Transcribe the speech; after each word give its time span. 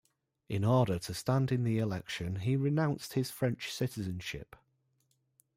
In 0.49 0.65
order 0.65 0.97
to 0.97 1.13
stand 1.13 1.51
in 1.51 1.63
the 1.63 1.77
election, 1.77 2.37
he 2.37 2.55
renounced 2.55 3.13
his 3.13 3.29
French 3.29 3.71
citizenship. 3.71 4.55